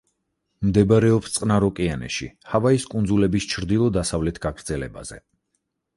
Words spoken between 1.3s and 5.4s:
წყნარ ოკეანეში, ჰავაის კუნძულების ჩრდილო-დასავლეთ გაგრძელებაზე.